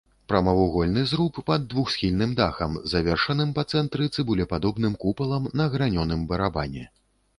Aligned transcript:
Прамавугольны 0.31 1.01
зруб 1.09 1.35
пад 1.49 1.67
двухсхільным 1.73 2.33
дахам, 2.39 2.79
завершаным 2.93 3.53
па 3.59 3.67
цэнтры 3.75 4.09
цыбулепадобным 4.17 4.93
купалам 5.05 5.47
на 5.63 5.69
гранёным 5.75 6.25
барабане. 6.33 6.89